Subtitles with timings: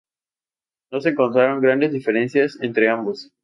[0.91, 3.31] No se encontraron grandes diferencias entre ambos.